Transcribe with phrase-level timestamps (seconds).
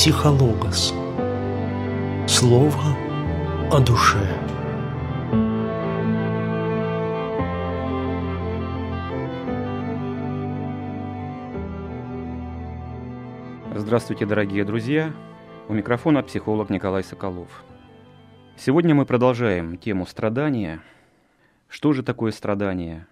[0.00, 0.94] Психологос.
[2.26, 2.96] Слово
[3.70, 4.16] о душе.
[13.74, 15.12] Здравствуйте, дорогие друзья!
[15.68, 17.62] У микрофона психолог Николай Соколов.
[18.56, 20.80] Сегодня мы продолжаем тему страдания.
[21.68, 23.06] Что же такое страдание?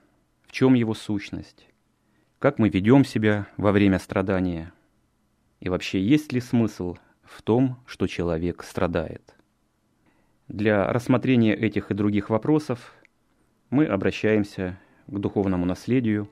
[0.47, 1.69] В чем его сущность?
[2.39, 4.73] Как мы ведем себя во время страдания?
[5.61, 9.35] И вообще, есть ли смысл в том, что человек страдает?
[10.47, 12.95] Для рассмотрения этих и других вопросов
[13.71, 16.29] мы обращаемся к духовному наследию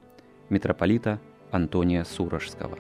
[0.48, 2.78] митрополита Антония Сурожского.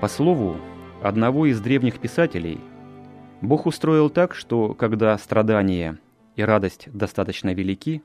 [0.00, 0.56] По слову
[1.02, 2.60] одного из древних писателей–
[3.42, 5.98] Бог устроил так, что когда страдания
[6.36, 8.02] и радость достаточно велики,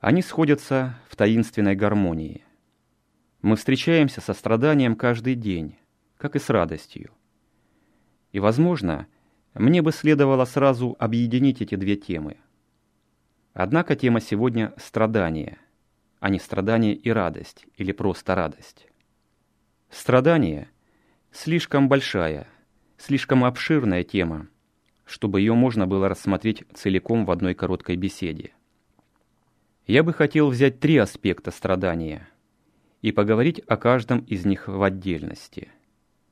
[0.00, 2.42] они сходятся в таинственной гармонии.
[3.42, 5.76] Мы встречаемся со страданием каждый день,
[6.16, 7.10] как и с радостью.
[8.32, 9.06] И, возможно,
[9.52, 12.38] мне бы следовало сразу объединить эти две темы.
[13.52, 15.58] Однако тема сегодня– страдание,
[16.18, 18.88] а не страдание и радость, или просто радость.
[19.90, 20.68] Страдание–
[21.30, 22.48] слишком большая–
[22.98, 24.48] слишком обширная тема,
[25.04, 28.52] чтобы ее можно было рассмотреть целиком в одной короткой беседе.
[29.86, 32.28] Я бы хотел взять три аспекта страдания
[33.02, 35.68] и поговорить о каждом из них в отдельности,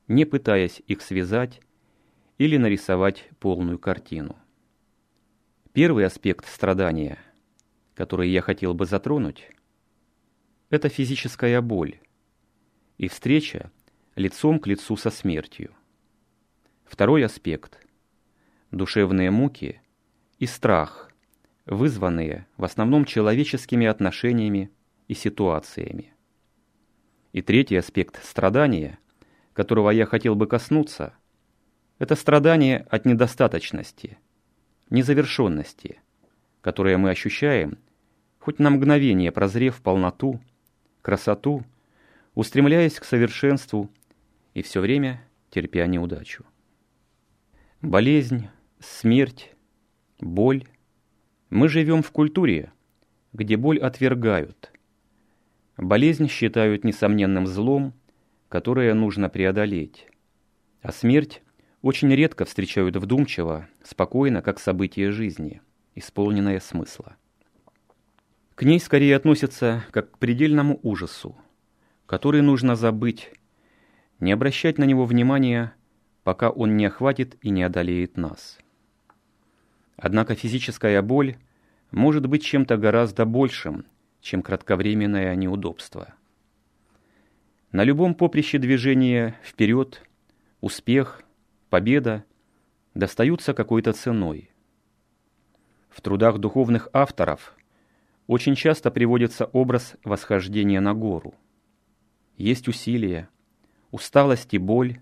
[0.07, 1.61] не пытаясь их связать
[2.37, 4.35] или нарисовать полную картину.
[5.71, 7.17] Первый аспект страдания,
[7.95, 9.49] который я хотел бы затронуть,
[10.69, 11.99] это физическая боль
[12.97, 13.71] и встреча
[14.15, 15.73] лицом к лицу со смертью.
[16.85, 17.79] Второй аспект–
[18.71, 19.81] душевные муки
[20.37, 21.11] и страх,
[21.65, 24.69] вызванные в основном человеческими отношениями
[25.07, 26.13] и ситуациями.
[27.33, 28.99] И третий аспект страдания,
[29.53, 31.15] которого я хотел бы коснуться,
[31.97, 34.19] это страдание от недостаточности,
[34.91, 35.99] незавершенности,
[36.61, 37.79] которое мы ощущаем,
[38.37, 40.39] хоть на мгновение прозрев полноту,
[41.01, 41.63] красоту,
[42.35, 43.89] устремляясь к совершенству
[44.53, 46.45] и все время терпя неудачу.
[47.85, 48.47] Болезнь,
[48.79, 49.51] смерть,
[50.19, 50.63] боль.
[51.51, 52.73] Мы живем в культуре,
[53.31, 54.71] где боль отвергают.
[55.77, 57.93] Болезнь считают несомненным злом,
[58.49, 60.07] которое нужно преодолеть.
[60.81, 61.43] А смерть
[61.83, 65.61] очень редко встречают вдумчиво, спокойно, как событие жизни,
[65.93, 67.17] исполненное смысла.
[68.55, 71.37] К ней скорее относятся как к предельному ужасу,
[72.07, 73.29] который нужно забыть,
[74.19, 75.75] не обращать на него внимания
[76.25, 78.57] пока он не охватит и не одолеет нас.
[79.95, 81.37] Однако физическая боль
[81.91, 83.85] может быть чем-то гораздо большим,
[84.21, 86.15] чем кратковременное неудобство.
[87.71, 90.01] На любом поприще движения вперед,
[90.61, 91.21] успех,
[91.69, 92.25] победа
[92.95, 94.49] достаются какой-то ценой.
[95.89, 97.55] В трудах духовных авторов
[98.25, 101.35] очень часто приводится образ восхождения на гору.
[102.35, 103.29] Есть усилия,
[103.91, 104.97] усталость и боль,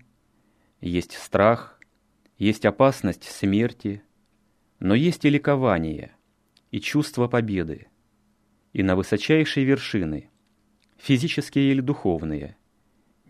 [0.88, 1.80] есть страх,
[2.36, 4.02] есть опасность смерти,
[4.80, 6.14] но есть и ликование,
[6.70, 7.88] и чувство победы.
[8.74, 10.28] И на высочайшие вершины,
[10.98, 12.56] физические или духовные,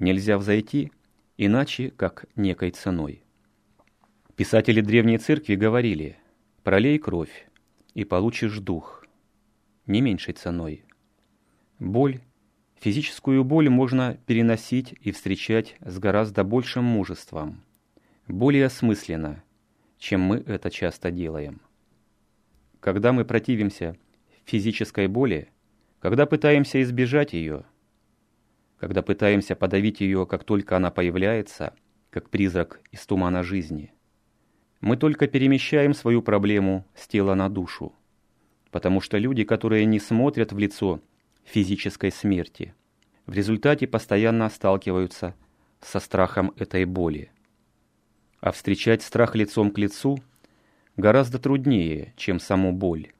[0.01, 0.91] нельзя взойти
[1.37, 3.23] иначе, как некой ценой.
[4.35, 6.19] Писатели Древней Церкви говорили
[6.65, 7.49] «пролей кровь,
[7.95, 9.07] и получишь дух»
[9.87, 10.85] не меньшей ценой.
[11.79, 12.21] Боль
[12.84, 17.62] Физическую боль можно переносить и встречать с гораздо большим мужеством,
[18.28, 19.43] более осмысленно,
[19.97, 21.62] чем мы это часто делаем.
[22.81, 23.97] Когда мы противимся
[24.44, 25.49] физической боли,
[25.99, 27.64] когда пытаемся избежать ее,
[28.76, 31.73] когда пытаемся подавить ее, как только она появляется,
[32.11, 33.94] как призрак из тумана жизни,
[34.82, 37.94] мы только перемещаем свою проблему с тела на душу,
[38.70, 41.00] потому что люди, которые не смотрят в лицо
[41.44, 42.75] физической смерти.
[43.26, 45.35] В результате постоянно сталкиваются
[45.81, 47.31] со страхом этой боли.
[48.41, 50.19] А встречать страх лицом к лицу
[50.96, 53.12] гораздо труднее, чем саму боль.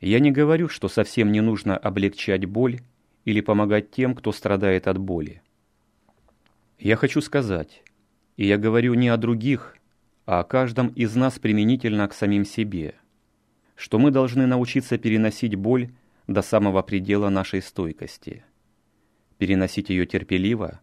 [0.00, 2.80] Я не говорю, что совсем не нужно облегчать боль
[3.24, 5.42] или помогать тем, кто страдает от боли.
[6.78, 7.82] Я хочу сказать,
[8.36, 9.76] и я говорю не о других,
[10.26, 12.94] а о каждом из нас применительно к самим себе,
[13.76, 15.90] что мы должны научиться переносить боль
[16.26, 18.44] до самого предела нашей стойкости.
[19.38, 20.80] Переносить ее терпеливо,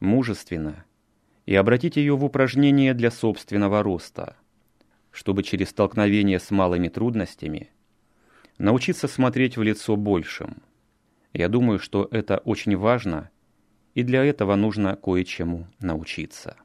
[0.00, 0.84] мужественно
[1.46, 4.36] и обратить ее в упражнение для собственного роста,
[5.10, 7.70] чтобы через столкновение с малыми трудностями
[8.58, 10.62] научиться смотреть в лицо большим.
[11.32, 13.30] Я думаю, что это очень важно,
[13.94, 16.56] и для этого нужно кое-чему научиться.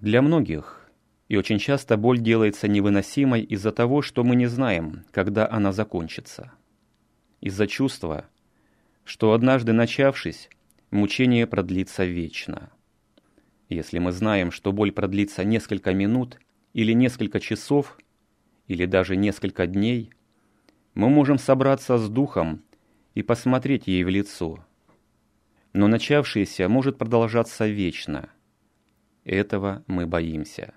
[0.00, 0.85] Для многих
[1.28, 6.52] и очень часто боль делается невыносимой из-за того, что мы не знаем, когда она закончится.
[7.40, 8.28] Из-за чувства,
[9.04, 10.48] что однажды начавшись,
[10.90, 12.70] мучение продлится вечно.
[13.68, 16.38] Если мы знаем, что боль продлится несколько минут
[16.72, 17.98] или несколько часов,
[18.68, 20.10] или даже несколько дней,
[20.94, 22.62] мы можем собраться с духом
[23.14, 24.64] и посмотреть ей в лицо.
[25.72, 28.30] Но начавшееся может продолжаться вечно.
[29.24, 30.72] Этого мы боимся.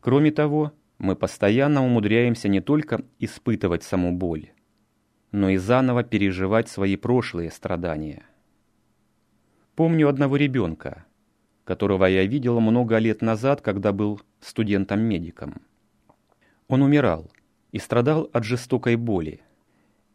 [0.00, 4.50] Кроме того, мы постоянно умудряемся не только испытывать саму боль,
[5.32, 8.24] но и заново переживать свои прошлые страдания.
[9.74, 11.04] Помню одного ребенка,
[11.64, 15.62] которого я видел много лет назад, когда был студентом-медиком.
[16.66, 17.30] Он умирал
[17.72, 19.40] и страдал от жестокой боли.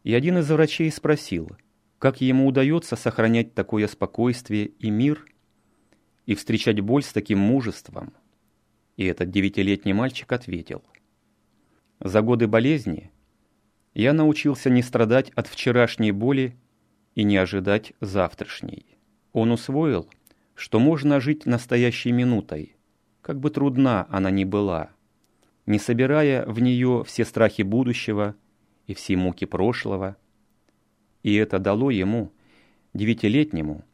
[0.02, 1.50] И один из врачей спросил,
[1.98, 5.24] как ему удается сохранять такое спокойствие и мир
[6.26, 8.12] и встречать боль с таким мужеством.
[8.96, 10.82] И этот девятилетний мальчик ответил,
[12.00, 13.10] «За годы болезни
[13.94, 16.56] я научился не страдать от вчерашней боли
[17.14, 18.86] и не ожидать завтрашней.
[19.32, 20.08] Он усвоил,
[20.54, 22.76] что можно жить настоящей минутой,
[23.22, 24.90] как бы трудна она ни была,
[25.66, 28.36] не собирая в нее все страхи будущего
[28.86, 30.16] и все муки прошлого.
[31.22, 32.32] И это дало ему,
[32.92, 33.84] девятилетнему,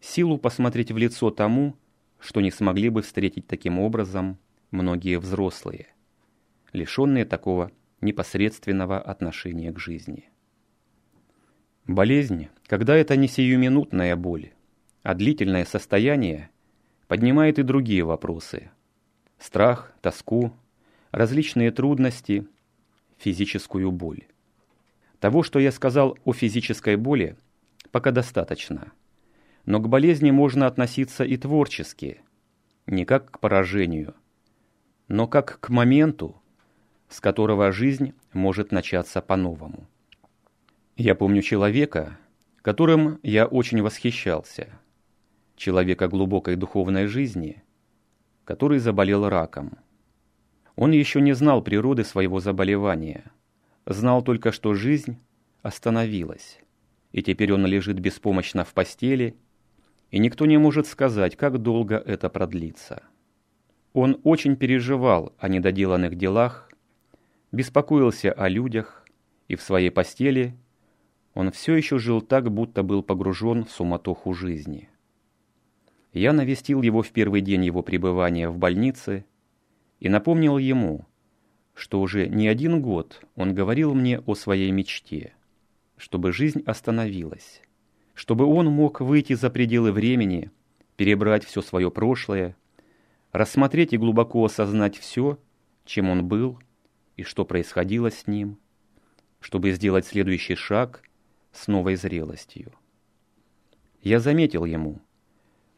[0.00, 1.76] силу посмотреть в лицо тому,
[2.18, 4.38] что не смогли бы встретить таким образом
[4.70, 5.88] многие взрослые,
[6.72, 7.70] лишенные такого
[8.00, 10.30] непосредственного отношения к жизни.
[11.86, 14.52] Болезнь, когда это не сиюминутная боль,
[15.02, 16.50] а длительное состояние,
[17.06, 18.70] поднимает и другие вопросы.
[19.38, 20.52] Страх, тоску,
[21.10, 22.46] различные трудности,
[23.16, 24.26] физическую боль.
[25.18, 27.36] Того, что я сказал о физической боли,
[27.90, 28.92] пока достаточно.
[29.64, 32.20] Но к болезни можно относиться и творчески,
[32.86, 34.14] не как к поражению,
[35.08, 36.40] но как к моменту,
[37.08, 39.88] с которого жизнь может начаться по-новому.
[40.96, 42.18] Я помню человека,
[42.62, 44.68] которым я очень восхищался.
[45.56, 47.62] Человека глубокой духовной жизни,
[48.44, 49.78] который заболел раком.
[50.76, 53.24] Он еще не знал природы своего заболевания.
[53.86, 55.18] Знал только, что жизнь
[55.62, 56.60] остановилась.
[57.12, 59.34] И теперь он лежит беспомощно в постели,
[60.10, 63.02] и никто не может сказать, как долго это продлится.
[63.92, 66.70] Он очень переживал о недоделанных делах,
[67.52, 69.04] беспокоился о людях,
[69.48, 70.54] и в своей постели
[71.34, 74.88] он все еще жил так, будто был погружен в суматоху жизни.
[76.12, 79.24] Я навестил его в первый день его пребывания в больнице
[80.00, 81.06] и напомнил ему,
[81.74, 85.32] что уже не один год он говорил мне о своей мечте,
[85.96, 87.62] чтобы жизнь остановилась,
[88.14, 90.50] чтобы он мог выйти за пределы времени,
[90.96, 92.56] перебрать все свое прошлое,
[93.38, 95.38] рассмотреть и глубоко осознать все,
[95.84, 96.58] чем он был
[97.16, 98.58] и что происходило с ним,
[99.40, 101.02] чтобы сделать следующий шаг
[101.52, 102.72] с новой зрелостью.
[104.02, 105.00] Я заметил ему,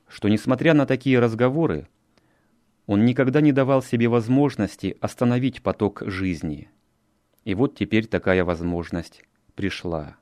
[0.08, 1.86] что, несмотря на такие разговоры,
[2.86, 6.70] он никогда не давал себе возможности остановить поток жизни.
[7.44, 9.22] И вот теперь такая возможность
[9.54, 10.16] пришла.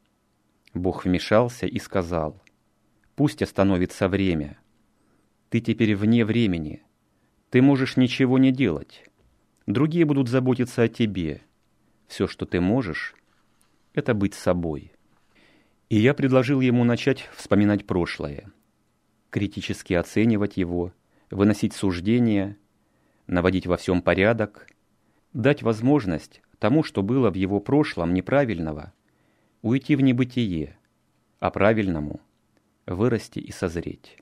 [0.75, 2.42] Бог вмешался и сказал,
[3.14, 4.59] «Пусть остановится время.
[5.50, 6.83] Ты теперь вне времени.
[7.50, 9.05] Ты можешь ничего не делать.
[9.67, 11.40] Другие будут заботиться о тебе.
[12.07, 13.14] Все, что ты можешь,
[13.95, 14.93] это быть собой.
[15.88, 18.52] И я предложил ему начать вспоминать прошлое,
[19.31, 20.93] критически оценивать его,
[21.31, 22.59] выносить суждения,
[23.26, 24.69] наводить во всем порядок,
[25.33, 28.93] дать возможность тому, что было в его прошлом неправильного,
[29.62, 30.78] уйти в небытие,
[31.40, 32.21] а правильному
[32.87, 34.19] вырасти и созреть.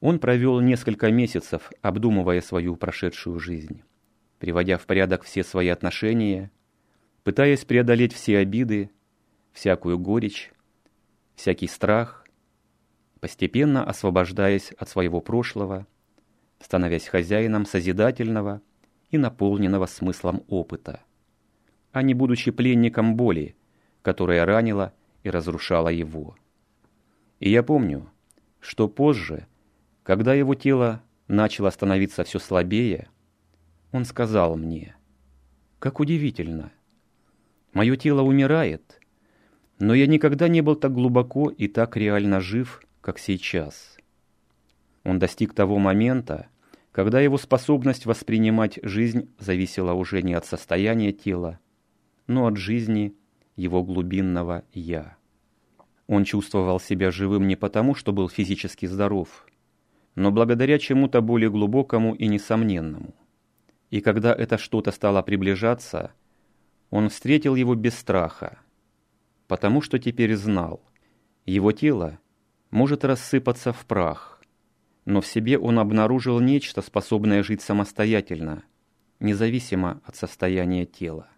[0.00, 3.82] Он провел несколько месяцев, обдумывая свою прошедшую жизнь
[4.38, 6.50] приводя в порядок все свои отношения,
[7.24, 8.90] пытаясь преодолеть все обиды,
[9.52, 10.52] всякую горечь,
[11.34, 12.24] всякий страх,
[13.20, 15.86] постепенно освобождаясь от своего прошлого,
[16.60, 18.62] становясь хозяином созидательного
[19.10, 21.02] и наполненного смыслом опыта,
[21.92, 23.56] а не будучи пленником боли,
[24.02, 26.36] которая ранила и разрушала его.
[27.40, 28.10] И я помню,
[28.60, 29.46] что позже,
[30.08, 33.08] когда его тело начало становиться все слабее,
[33.92, 34.96] он сказал мне,
[35.78, 36.72] «Как удивительно!
[37.74, 39.02] Мое тело умирает,
[39.78, 43.98] но я никогда не был так глубоко и так реально жив, как сейчас».
[45.04, 46.46] Он достиг того момента,
[46.90, 51.58] когда его способность воспринимать жизнь зависела уже не от состояния тела,
[52.26, 53.14] но от жизни
[53.56, 55.18] его глубинного «я».
[56.06, 59.44] Он чувствовал себя живым не потому, что был физически здоров,
[60.18, 63.14] но благодаря чему-то более глубокому и несомненному.
[63.90, 66.10] И когда это что-то стало приближаться,
[66.90, 68.58] он встретил его без страха,
[69.46, 70.82] потому что теперь знал,
[71.46, 72.18] его тело
[72.72, 74.42] может рассыпаться в прах,
[75.04, 78.64] но в себе он обнаружил нечто, способное жить самостоятельно,
[79.20, 81.28] независимо от состояния тела.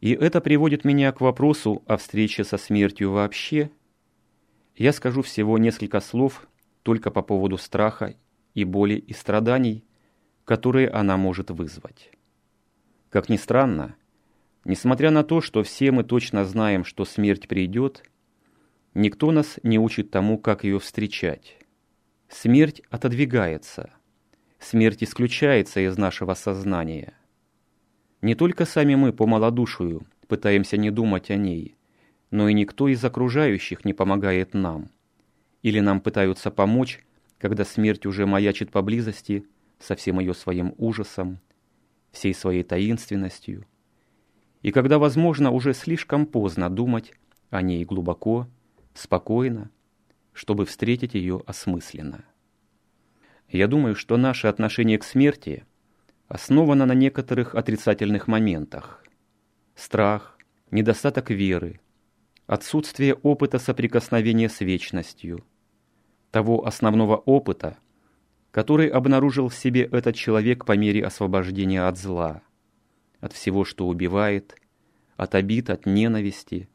[0.00, 3.72] И это приводит меня к вопросу о встрече со смертью вообще.
[4.76, 6.46] Я скажу всего несколько слов
[6.82, 8.14] только по поводу страха
[8.54, 9.84] и боли и страданий,
[10.44, 12.10] которые она может вызвать.
[13.10, 13.96] Как ни странно,
[14.64, 18.04] несмотря на то, что все мы точно знаем, что смерть придет,
[18.94, 21.58] никто нас не учит тому, как ее встречать.
[22.28, 23.90] Смерть отодвигается,
[24.58, 27.14] смерть исключается из нашего сознания–
[28.22, 31.74] не только сами мы по малодушию пытаемся не думать о ней,
[32.30, 34.90] но и никто из окружающих не помогает нам.
[35.62, 37.04] Или нам пытаются помочь,
[37.38, 39.46] когда смерть уже маячит поблизости
[39.78, 41.40] со всем ее своим ужасом,
[42.10, 43.66] всей своей таинственностью,
[44.60, 47.14] и когда, возможно, уже слишком поздно думать
[47.50, 48.48] о ней глубоко,
[48.94, 49.70] спокойно,
[50.32, 52.24] чтобы встретить ее осмысленно.
[53.48, 55.64] Я думаю, что наше отношение к смерти–
[56.32, 59.04] основана на некоторых отрицательных моментах.
[59.74, 60.38] Страх,
[60.70, 61.78] недостаток веры,
[62.46, 65.44] отсутствие опыта соприкосновения с вечностью,
[66.32, 67.76] того основного опыта,
[68.50, 72.42] который обнаружил в себе этот человек по мере освобождения от зла,
[73.20, 74.56] от всего, что убивает,
[75.16, 76.68] от обид, от ненависти,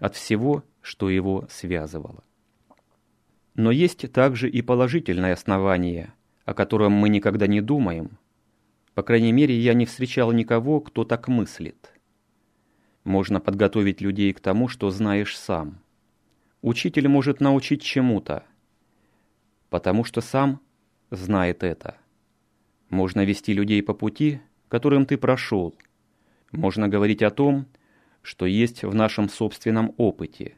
[0.00, 2.24] от всего, что его связывало.
[3.54, 6.14] Но есть также и положительное основание,
[6.46, 8.18] о котором мы никогда не думаем,
[8.94, 11.92] по крайней мере, я не встречал никого, кто так мыслит.
[13.04, 15.80] Можно подготовить людей к тому, что знаешь сам.
[16.60, 18.44] Учитель может научить чему-то,
[19.72, 20.60] потому что сам
[21.10, 21.96] знает это.
[22.90, 25.74] Можно вести людей по пути, которым ты прошел.
[26.50, 27.64] Можно говорить о том,
[28.20, 30.56] что есть в нашем собственном опыте.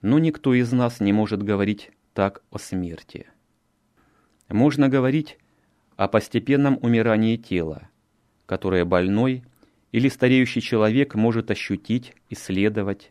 [0.00, 3.26] Но никто из нас не может говорить так о смерти.
[4.48, 5.36] Можно говорить
[5.96, 7.90] о постепенном умирании тела,
[8.46, 9.42] которое больной
[9.90, 13.10] или стареющий человек может ощутить, исследовать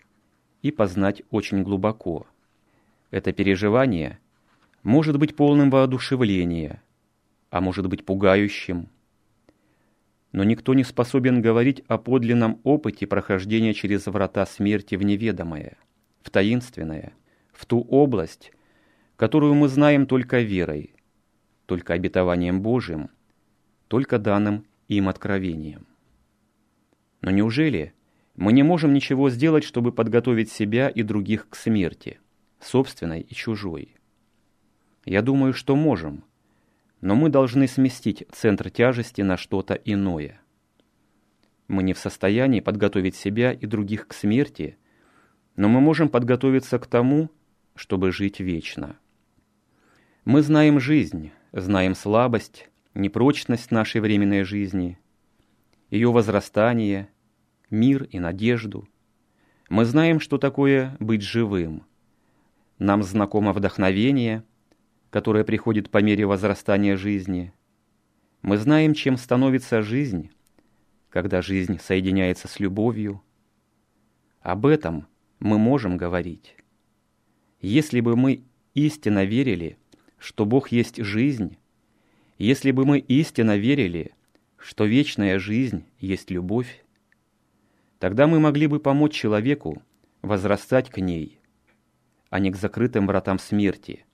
[0.61, 2.25] и познать очень глубоко.
[3.11, 4.17] Это переживание
[4.83, 6.81] может быть полным воодушевления,
[7.49, 8.89] а может быть пугающим.
[10.31, 15.77] Но никто не способен говорить о подлинном опыте прохождения через врата смерти в неведомое,
[16.21, 17.13] в таинственное,
[17.51, 18.51] в ту область,
[19.15, 20.93] которую мы знаем только верой,
[21.65, 23.09] только обетованием Божиим,
[23.87, 25.87] только данным им откровением.
[27.21, 27.93] Но неужели
[28.35, 32.19] мы не можем ничего сделать, чтобы подготовить себя и других к смерти,
[32.61, 33.98] собственной и чужой?
[35.09, 36.23] Я думаю, что можем,
[37.01, 40.39] но мы должны сместить центр тяжести на что-то иное.
[41.67, 44.77] Мы не в состоянии подготовить себя и других к смерти,
[45.55, 47.31] но мы можем подготовиться к тому,
[47.73, 48.97] чтобы жить вечно.
[50.25, 54.99] Мы знаем жизнь, знаем слабость, непрочность нашей временной жизни,
[55.89, 57.09] ее возрастание,
[57.71, 58.87] мир и надежду.
[59.69, 61.81] Мы знаем, что такое быть живым.
[62.77, 64.43] Нам знакомо вдохновение,
[65.09, 67.53] которое приходит по мере возрастания жизни.
[68.41, 70.31] Мы знаем, чем становится жизнь,
[71.09, 73.21] когда жизнь соединяется с любовью.
[74.41, 75.07] Об этом
[75.39, 76.55] мы можем говорить.
[77.61, 79.77] Если бы мы истинно верили,
[80.17, 81.57] что Бог есть жизнь,
[82.37, 84.13] если бы мы истинно верили,
[84.57, 86.85] что вечная жизнь есть любовь,
[87.97, 89.81] тогда мы могли бы помочь человеку
[90.21, 91.39] возрастать к ней,
[92.29, 94.05] а не к закрытым вратам смерти,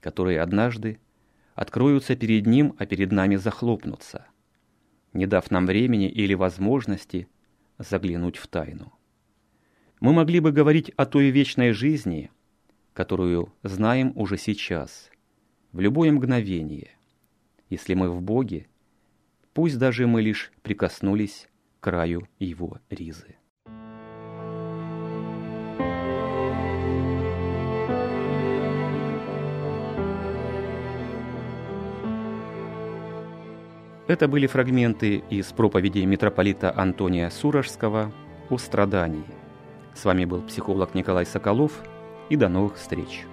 [0.00, 0.98] которые однажды
[1.54, 4.26] откроются перед ним, а перед нами захлопнутся,
[5.12, 7.28] не дав нам времени или возможности
[7.78, 8.92] заглянуть в тайну.
[10.00, 12.30] Мы могли бы говорить о той вечной жизни,
[12.94, 15.10] которую знаем уже сейчас–
[15.72, 16.90] в любое мгновение.
[17.68, 18.66] Если мы в Боге,
[19.52, 23.36] пусть даже мы лишь прикоснулись к краю Его ризы.
[34.10, 38.10] Это были фрагменты из проповедей митрополита Антония Суражского
[38.48, 39.22] о страдании.
[39.94, 41.70] С вами был психолог Николай Соколов,
[42.28, 43.24] и до новых встреч.